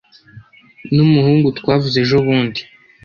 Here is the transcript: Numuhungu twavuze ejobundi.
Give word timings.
Numuhungu 0.93 1.47
twavuze 1.59 1.95
ejobundi. 2.03 2.61